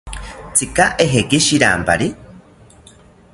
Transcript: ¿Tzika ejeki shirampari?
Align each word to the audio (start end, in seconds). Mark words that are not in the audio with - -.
¿Tzika 0.53 0.85
ejeki 1.03 1.39
shirampari? 1.47 2.07